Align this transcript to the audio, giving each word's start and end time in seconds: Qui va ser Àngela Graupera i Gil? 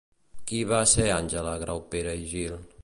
Qui 0.51 0.61
va 0.71 0.79
ser 0.93 1.05
Àngela 1.17 1.55
Graupera 1.67 2.19
i 2.25 2.29
Gil? 2.35 2.59